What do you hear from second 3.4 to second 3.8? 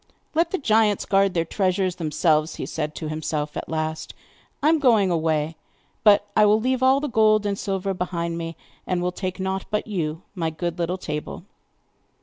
at